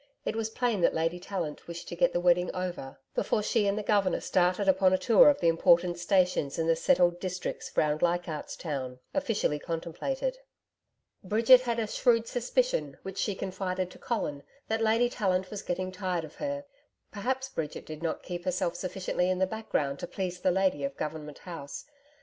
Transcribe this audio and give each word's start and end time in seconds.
It 0.25 0.35
was 0.35 0.49
plain 0.49 0.81
that 0.81 0.95
Lady 0.95 1.19
Tallant 1.19 1.67
wished 1.67 1.87
to 1.89 1.95
get 1.95 2.11
the 2.11 2.19
wedding 2.19 2.49
over 2.55 2.97
before 3.13 3.43
she 3.43 3.67
and 3.67 3.77
the 3.77 3.83
Governor 3.83 4.19
started 4.19 4.67
upon 4.67 4.93
a 4.93 4.97
tour 4.97 5.29
of 5.29 5.39
the 5.39 5.47
important 5.47 5.99
stations 5.99 6.57
in 6.57 6.65
the 6.65 6.75
settled 6.75 7.19
districts 7.19 7.71
round 7.77 8.01
Leichardt's 8.01 8.55
Town, 8.55 8.99
officially 9.13 9.59
contemplated. 9.59 10.39
Bridget 11.23 11.61
had 11.61 11.77
a 11.77 11.85
shrewd 11.85 12.27
suspicion, 12.27 12.97
which 13.03 13.19
she 13.19 13.35
confided 13.35 13.91
to 13.91 13.99
Colin, 13.99 14.41
that 14.67 14.81
Lady 14.81 15.07
Tallant 15.07 15.51
was 15.51 15.61
getting 15.61 15.91
tired 15.91 16.23
of 16.23 16.37
her. 16.37 16.65
Perhaps 17.11 17.49
Bridget 17.49 17.85
did 17.85 18.01
not 18.01 18.23
keep 18.23 18.45
herself 18.45 18.75
sufficiently 18.75 19.29
in 19.29 19.37
the 19.37 19.45
background 19.45 19.99
to 19.99 20.07
please 20.07 20.39
the 20.39 20.49
lady 20.49 20.83
of 20.83 20.97
Government 20.97 21.37
House. 21.37 21.85